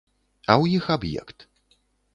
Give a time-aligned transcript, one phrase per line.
[0.49, 1.49] А ў іх аб'ект.